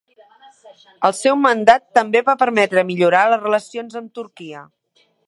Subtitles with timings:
[1.09, 4.65] El seu mandat també va permetre millorar les relacions amb Turquia.